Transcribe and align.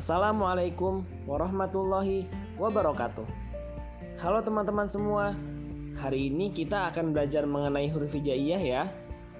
Assalamualaikum 0.00 1.04
warahmatullahi 1.28 2.24
wabarakatuh. 2.56 3.28
Halo 4.16 4.40
teman-teman 4.40 4.88
semua. 4.88 5.36
Hari 6.00 6.32
ini 6.32 6.48
kita 6.56 6.88
akan 6.88 7.12
belajar 7.12 7.44
mengenai 7.44 7.92
huruf 7.92 8.08
hijaiyah 8.16 8.62
ya 8.64 8.82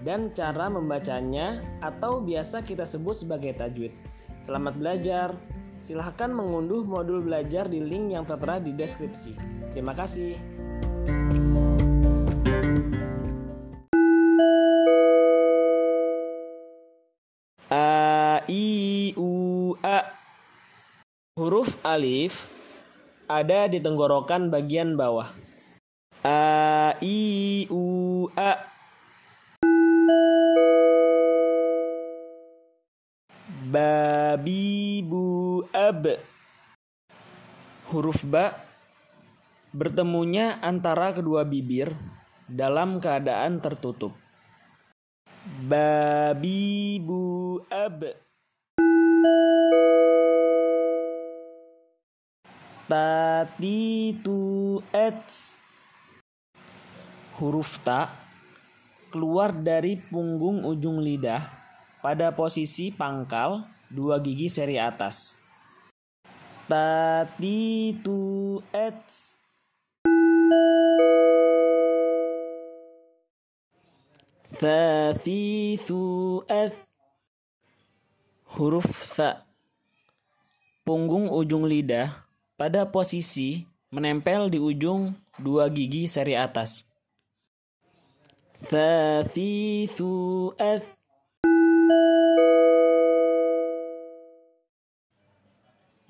dan 0.05 0.29
cara 0.37 0.69
membacanya 0.69 1.65
atau 1.81 2.21
biasa 2.21 2.61
kita 2.61 2.85
sebut 2.85 3.25
sebagai 3.25 3.57
tajwid. 3.57 3.89
Selamat 4.45 4.77
belajar. 4.77 5.33
Silahkan 5.81 6.29
mengunduh 6.29 6.85
modul 6.85 7.25
belajar 7.25 7.65
di 7.65 7.81
link 7.81 8.13
yang 8.13 8.29
tertera 8.29 8.61
di 8.61 8.77
deskripsi. 8.77 9.33
Terima 9.73 9.97
kasih. 9.97 10.37
Alif 21.91 22.47
ada 23.27 23.67
di 23.67 23.83
tenggorokan 23.83 24.47
bagian 24.51 24.95
bawah. 24.95 25.31
A 26.23 26.95
I 27.01 27.65
U 27.71 28.27
A 28.37 28.53
Babi 33.71 35.01
bu 35.07 35.63
ab 35.71 36.05
Huruf 37.91 38.23
ba 38.27 38.55
bertemunya 39.71 40.59
antara 40.63 41.15
kedua 41.15 41.47
bibir 41.47 41.95
dalam 42.51 42.99
keadaan 42.99 43.63
tertutup. 43.63 44.15
Babi 45.71 46.99
bu 46.99 47.63
ab 47.71 48.03
Tati 52.91 54.19
tu 54.19 54.83
ets 54.91 55.55
Huruf 57.39 57.79
ta 57.87 58.11
keluar 59.15 59.55
dari 59.55 59.95
punggung 59.95 60.67
ujung 60.67 60.99
lidah 60.99 61.39
pada 62.03 62.35
posisi 62.35 62.91
pangkal 62.91 63.63
dua 63.87 64.19
gigi 64.19 64.51
seri 64.51 64.75
atas. 64.75 65.39
Tati 66.67 67.95
tu 68.03 68.59
ets 68.75 69.15
Huruf 78.59 78.91
tha 79.15 79.47
Punggung 80.83 81.31
ujung 81.31 81.71
lidah 81.71 82.30
pada 82.61 82.85
posisi 82.85 83.65
menempel 83.89 84.53
di 84.53 84.61
ujung 84.61 85.17
dua 85.41 85.73
gigi 85.73 86.05
seri 86.05 86.37
atas. 86.37 86.85
Ets 88.61 89.41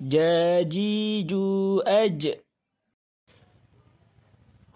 Jajiju 0.01 1.79
aj 1.87 2.43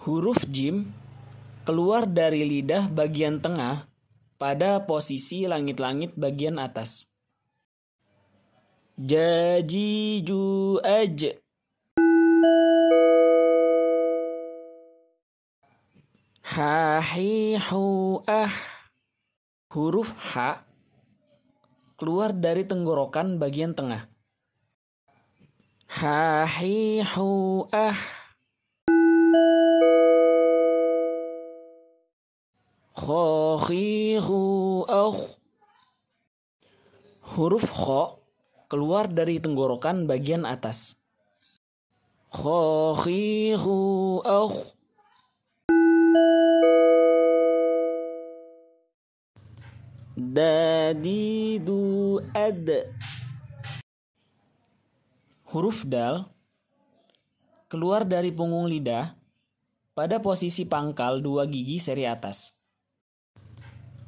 Huruf 0.07 0.47
jim 0.47 0.95
keluar 1.67 2.07
dari 2.07 2.47
lidah 2.47 2.87
bagian 2.87 3.43
tengah 3.43 3.83
pada 4.39 4.79
posisi 4.87 5.43
langit-langit 5.43 6.15
bagian 6.15 6.55
atas. 6.55 7.11
Jajiju 8.95 10.79
aj 10.79 11.43
Hahihu 16.45 18.21
ah 18.29 18.53
Huruf 19.73 20.13
H 20.13 20.61
keluar 21.97 22.37
dari 22.37 22.61
tenggorokan 22.69 23.41
bagian 23.41 23.73
tengah. 23.73 24.05
Hahihu 25.89 27.65
ah 27.73 27.97
Khokhihu 32.93 34.41
ah 34.85 35.17
Huruf 37.33 37.65
kho 37.73 38.21
keluar 38.69 39.09
dari 39.09 39.41
tenggorokan 39.41 40.05
bagian 40.05 40.45
atas. 40.45 40.93
Khokhihu 42.29 43.77
ah 44.21 44.53
Dadidu 50.15 52.23
ad. 52.31 52.87
Huruf 55.51 55.83
dal 55.83 56.31
keluar 57.67 58.07
dari 58.07 58.31
punggung 58.31 58.71
lidah 58.71 59.11
pada 59.91 60.23
posisi 60.23 60.63
pangkal 60.63 61.19
dua 61.19 61.43
gigi 61.51 61.83
seri 61.83 62.07
atas. 62.07 62.55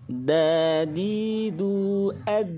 Dadidu 0.07 1.75
ad. 2.23 2.55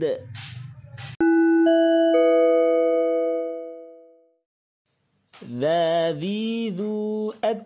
Dadidu 5.42 7.34
ad. 7.42 7.66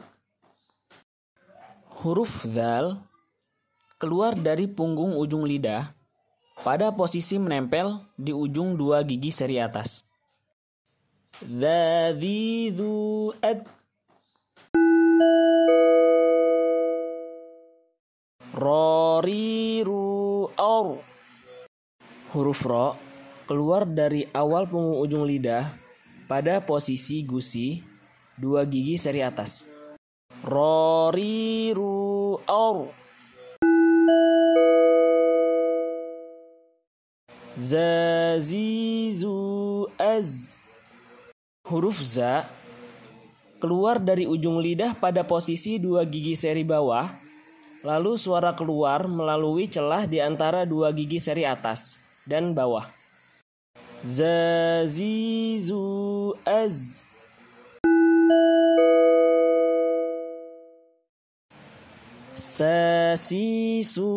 Huruf 1.99 2.47
dal 2.47 3.03
keluar 4.03 4.35
dari 4.35 4.67
punggung 4.67 5.15
ujung 5.15 5.47
lidah 5.47 5.95
pada 6.59 6.91
posisi 6.91 7.39
menempel 7.39 8.03
di 8.19 8.35
ujung 8.35 8.75
dua 8.75 8.99
gigi 8.99 9.31
seri 9.31 9.63
atas. 9.63 10.03
Huruf 22.35 22.59
ro 22.67 22.99
keluar 23.47 23.87
dari 23.87 24.27
awal 24.35 24.67
punggung 24.67 24.99
ujung 24.99 25.23
lidah 25.23 25.71
pada 26.27 26.59
posisi 26.59 27.23
gusi 27.23 27.79
dua 28.35 28.67
gigi 28.67 28.99
seri 28.99 29.23
atas. 29.23 29.63
Roriru 30.43 32.35
or 32.43 33.02
Zazizu 37.53 39.37
az. 40.01 40.57
Huruf 41.69 42.01
za 42.01 42.49
keluar 43.61 44.01
dari 44.01 44.25
ujung 44.25 44.57
lidah 44.57 44.97
pada 44.97 45.21
posisi 45.21 45.77
dua 45.77 46.01
gigi 46.09 46.33
seri 46.33 46.65
bawah, 46.65 47.13
lalu 47.85 48.17
suara 48.17 48.57
keluar 48.57 49.05
melalui 49.05 49.69
celah 49.69 50.09
di 50.09 50.17
antara 50.17 50.65
dua 50.65 50.89
gigi 50.97 51.21
seri 51.21 51.45
atas 51.45 52.01
dan 52.25 52.57
bawah. 52.57 52.89
Zazizu 54.01 55.77
az. 56.41 57.05
Sasisu 62.33 64.09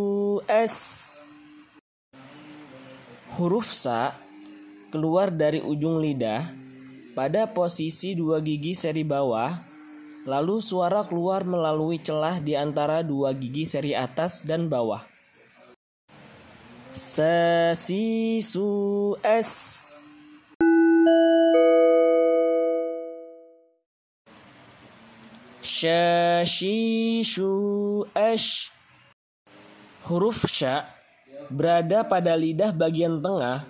es 0.48 0.95
Huruf 3.36 3.68
sa 3.68 4.16
keluar 4.88 5.28
dari 5.28 5.60
ujung 5.60 6.00
lidah 6.00 6.48
pada 7.12 7.44
posisi 7.44 8.16
dua 8.16 8.40
gigi 8.40 8.72
seri 8.72 9.04
bawah, 9.04 9.60
lalu 10.24 10.64
suara 10.64 11.04
keluar 11.04 11.44
melalui 11.44 12.00
celah 12.00 12.40
di 12.40 12.56
antara 12.56 13.04
dua 13.04 13.36
gigi 13.36 13.68
seri 13.68 13.92
atas 13.92 14.40
dan 14.40 14.72
bawah. 14.72 15.04
Sasisu 16.96 18.72
es 19.20 19.52
Huruf 30.08 30.48
sya 30.48 30.95
berada 31.52 32.06
pada 32.06 32.34
lidah 32.34 32.72
bagian 32.74 33.22
tengah 33.22 33.66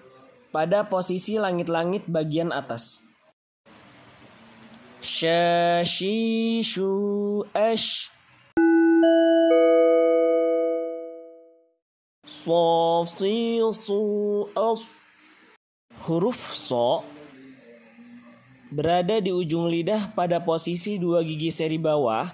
pada 0.54 0.88
posisi 0.88 1.36
langit-langit 1.36 2.08
bagian 2.08 2.48
atas. 2.52 2.98
Shashishu 5.04 6.90
ash 7.52 8.10
as 14.56 14.82
Huruf 16.06 16.38
so 16.54 17.02
berada 18.70 19.22
di 19.22 19.30
ujung 19.30 19.70
lidah 19.70 20.10
pada 20.14 20.42
posisi 20.42 20.98
dua 20.98 21.22
gigi 21.22 21.54
seri 21.54 21.78
bawah, 21.78 22.30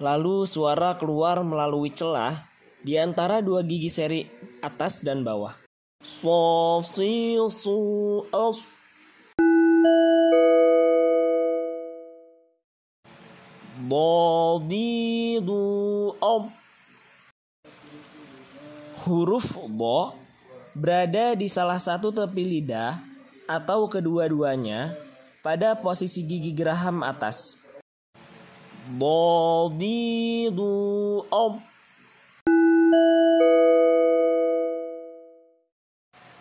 lalu 0.00 0.44
suara 0.44 0.96
keluar 1.00 1.40
melalui 1.40 1.92
celah 1.92 2.44
di 2.84 2.96
antara 3.00 3.40
dua 3.40 3.64
gigi 3.64 3.88
seri 3.88 4.20
atas 4.66 4.98
dan 4.98 5.22
bawah. 5.22 5.54
Bodidu, 13.86 15.62
ob. 16.18 16.50
Huruf 19.06 19.54
bo 19.70 20.18
berada 20.74 21.38
di 21.38 21.46
salah 21.46 21.78
satu 21.78 22.10
tepi 22.10 22.42
lidah 22.42 22.98
atau 23.46 23.86
kedua-duanya 23.86 24.98
pada 25.46 25.78
posisi 25.78 26.26
gigi 26.26 26.50
geraham 26.50 27.06
atas. 27.06 27.54
Bodidu 28.90 30.66
ob. 31.30 31.75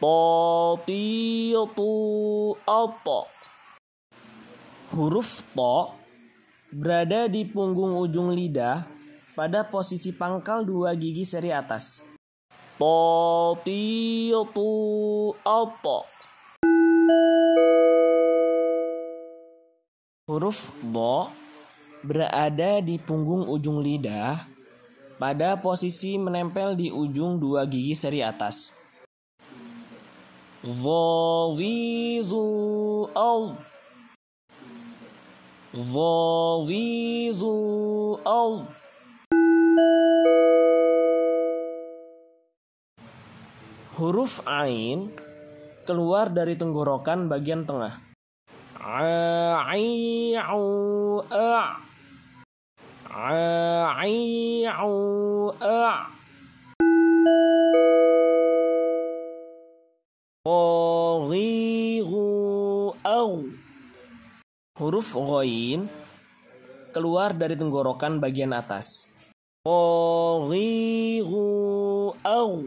Tatitu 0.06 1.90
ato. 2.62 3.25
Huruf 4.94 5.42
to 5.57 5.98
berada 6.69 7.25
di 7.25 7.42
punggung 7.42 7.98
ujung 7.98 8.30
lidah 8.30 8.86
pada 9.34 9.66
posisi 9.66 10.13
pangkal 10.13 10.62
dua 10.62 10.94
gigi 10.94 11.25
seri 11.25 11.50
atas. 11.50 12.06
Tatitu 12.78 14.69
ato. 15.42 16.00
Huruf 20.30 20.69
bo 20.86 21.34
berada 22.06 22.78
di 22.78 23.02
punggung 23.02 23.50
ujung 23.50 23.81
lidah 23.81 24.38
pada 25.18 25.57
posisi 25.57 26.13
menempel 26.22 26.78
di 26.78 26.94
ujung 26.94 27.42
dua 27.42 27.66
gigi 27.66 27.98
seri 27.98 28.22
atas. 28.22 28.85
Dhawidu 30.66 32.42
al. 33.14 33.54
Huruf 43.94 44.42
Ain 44.50 45.14
keluar 45.86 46.34
dari 46.34 46.58
tenggorokan 46.58 47.30
bagian 47.30 47.70
tengah. 47.70 48.02
Ai'u 48.82 50.66
a' 51.30 51.78
Ai'u 54.02 54.94
a' 55.62 56.25
Qaghiru 60.45 62.21
aw 63.01 63.31
Huruf 64.77 65.18
ghain 65.18 65.89
keluar 66.94 67.33
dari 67.33 67.57
tenggorokan 67.57 68.21
bagian 68.21 68.53
atas. 68.53 69.09
Qaghiru 69.65 71.50
aw 72.21 72.62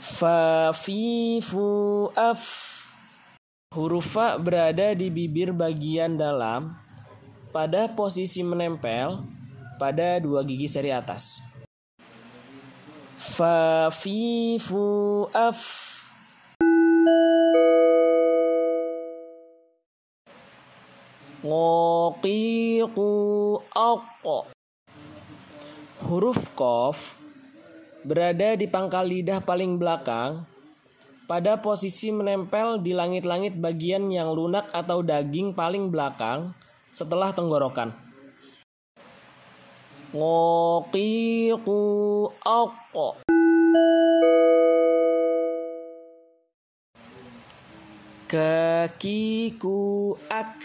Fa 0.00 0.72
fi 0.72 1.44
fu 1.44 2.08
af 2.16 2.40
Huruf 3.76 4.16
fa 4.16 4.40
berada 4.40 4.96
di 4.96 5.12
bibir 5.12 5.52
bagian 5.52 6.16
dalam 6.16 6.72
pada 7.52 7.92
posisi 7.92 8.40
menempel 8.40 9.20
pada 9.76 10.16
dua 10.24 10.40
gigi 10.40 10.72
seri 10.72 10.88
atas. 10.88 11.51
Fa 13.22 13.86
fi 13.94 14.58
fu 14.58 14.82
af 15.30 15.62
Ngoqiqu 21.46 23.10
aq 23.70 24.26
Huruf 26.02 26.42
kof 26.58 26.98
berada 28.02 28.58
di 28.58 28.66
pangkal 28.66 29.06
lidah 29.06 29.38
paling 29.38 29.78
belakang 29.78 30.42
pada 31.30 31.62
posisi 31.62 32.10
menempel 32.10 32.82
di 32.82 32.90
langit-langit 32.90 33.54
bagian 33.54 34.10
yang 34.10 34.34
lunak 34.34 34.66
atau 34.74 34.98
daging 34.98 35.54
paling 35.54 35.94
belakang 35.94 36.58
setelah 36.90 37.30
tenggorokan. 37.30 38.11
Ngoqiqu 40.12 41.80
aq 42.44 42.92
Kakiku 48.28 50.12
ak 50.28 50.60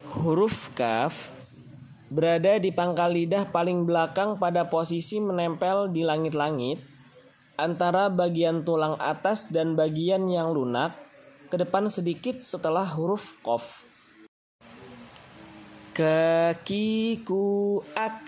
Huruf 0.00 0.72
kaf 0.72 1.28
berada 2.08 2.56
di 2.56 2.72
pangkal 2.72 3.12
lidah 3.12 3.44
paling 3.52 3.84
belakang 3.84 4.40
pada 4.40 4.64
posisi 4.72 5.20
menempel 5.20 5.92
di 5.92 6.00
langit-langit 6.00 6.80
antara 7.60 8.08
bagian 8.08 8.64
tulang 8.64 8.96
atas 8.96 9.52
dan 9.52 9.76
bagian 9.76 10.32
yang 10.32 10.56
lunak 10.56 10.96
ke 11.52 11.60
depan 11.60 11.92
sedikit 11.92 12.40
setelah 12.40 12.88
huruf 12.88 13.36
kof. 13.44 13.89
Kakiku 15.90 17.82
ak. 17.98 18.22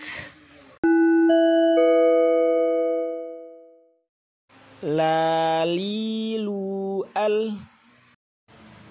Lalilu 4.83 6.59
al. 7.15 7.55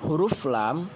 Huruf 0.00 0.48
lam 0.48 0.88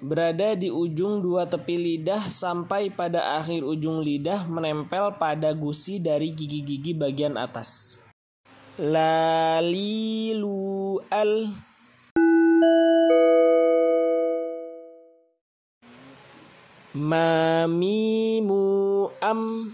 berada 0.00 0.56
di 0.56 0.72
ujung 0.72 1.20
dua 1.20 1.44
tepi 1.44 1.76
lidah 1.76 2.32
sampai 2.32 2.88
pada 2.88 3.36
akhir 3.36 3.68
ujung 3.68 4.00
lidah 4.00 4.48
menempel 4.48 5.20
pada 5.20 5.52
gusi 5.52 6.00
dari 6.00 6.32
gigi-gigi 6.32 6.96
bagian 6.96 7.36
atas. 7.36 8.00
Lalilu 8.80 10.56
al 11.12 11.52
Mamimu 16.90 18.66
am. 19.22 19.70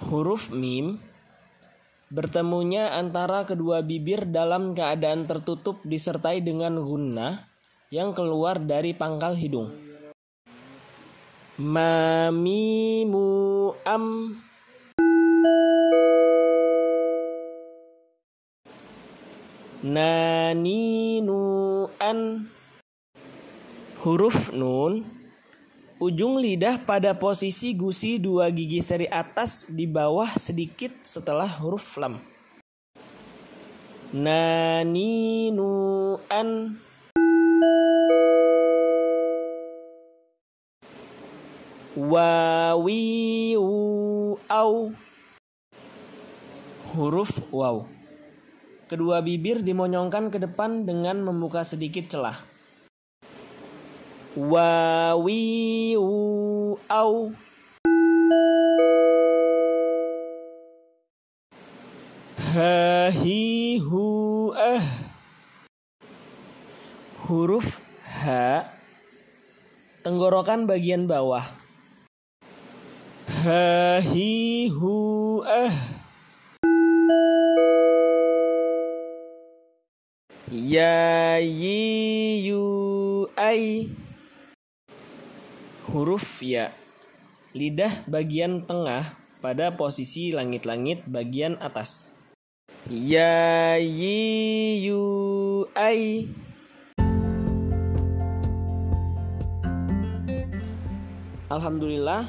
Huruf 0.00 0.48
mim 0.48 0.96
bertemunya 2.08 2.88
antara 2.96 3.44
kedua 3.44 3.84
bibir 3.84 4.24
dalam 4.24 4.72
keadaan 4.72 5.28
tertutup 5.28 5.84
disertai 5.84 6.40
dengan 6.40 6.80
gunnah 6.80 7.52
yang 7.92 8.16
keluar 8.16 8.56
dari 8.64 8.96
pangkal 8.96 9.36
hidung. 9.36 9.76
Mamimu 11.60 13.28
am. 13.84 14.40
Naninu 19.84 21.44
an 22.00 22.48
Huruf 24.04 24.52
nun 24.52 25.00
Ujung 25.96 26.36
lidah 26.36 26.76
pada 26.76 27.16
posisi 27.16 27.72
gusi 27.72 28.20
dua 28.20 28.52
gigi 28.52 28.84
seri 28.84 29.08
atas 29.08 29.64
di 29.64 29.88
bawah 29.88 30.36
sedikit 30.36 30.92
setelah 31.08 31.48
huruf 31.64 31.96
lam. 31.96 32.20
Naninu 34.12 35.72
an 36.28 36.76
Wawiu 41.96 43.64
au 44.36 44.92
Huruf 46.92 47.32
waw 47.48 47.88
Kedua 48.84 49.24
bibir 49.24 49.64
dimonyongkan 49.64 50.28
ke 50.28 50.36
depan 50.36 50.84
dengan 50.84 51.24
membuka 51.24 51.64
sedikit 51.64 52.12
celah. 52.12 52.53
Wawiu 54.34 56.10
au. 56.90 57.30
Hahihu 62.34 64.06
ah 64.58 64.82
Huruf 67.30 67.78
H 68.02 68.26
Tenggorokan 70.02 70.66
bagian 70.66 71.06
bawah. 71.06 71.54
Hahihu 73.30 74.98
ah 75.46 75.74
Ya 80.50 81.38
yi 81.38 82.50
yu 82.50 82.66
ai 83.38 83.94
Huruf 85.94 86.42
ya. 86.42 86.74
Lidah 87.54 88.02
bagian 88.10 88.66
tengah 88.66 89.14
pada 89.38 89.78
posisi 89.78 90.34
langit-langit 90.34 91.06
bagian 91.06 91.54
atas. 91.62 92.10
Ya 92.90 93.78
yi 93.78 94.90
yu 94.90 95.06
ai. 95.78 96.26
Alhamdulillah 101.46 102.26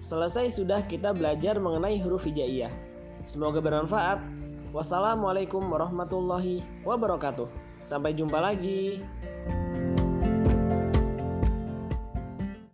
selesai 0.00 0.56
sudah 0.56 0.80
kita 0.88 1.12
belajar 1.12 1.60
mengenai 1.60 2.00
huruf 2.00 2.24
hijaiyah. 2.24 2.72
Semoga 3.28 3.60
bermanfaat. 3.60 4.24
Wassalamualaikum 4.72 5.68
warahmatullahi 5.68 6.64
wabarakatuh. 6.80 7.44
Sampai 7.84 8.16
jumpa 8.16 8.40
lagi. 8.40 9.04